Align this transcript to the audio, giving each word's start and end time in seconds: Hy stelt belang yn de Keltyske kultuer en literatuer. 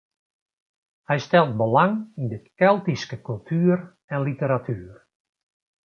Hy 1.07 1.17
stelt 1.25 1.57
belang 1.59 1.93
yn 2.19 2.27
de 2.31 2.37
Keltyske 2.59 3.17
kultuer 3.27 3.79
en 4.13 4.19
literatuer. 4.27 4.95